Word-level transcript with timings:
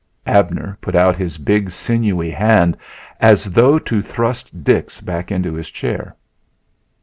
Abner 0.25 0.79
put 0.81 0.95
out 0.95 1.15
his 1.15 1.37
big 1.37 1.69
sinewy 1.69 2.31
hand 2.31 2.75
as 3.19 3.51
though 3.53 3.77
to 3.77 4.01
thrust 4.01 4.63
Dix 4.63 4.99
back 4.99 5.31
into 5.31 5.53
his 5.53 5.69
chair. 5.69 6.15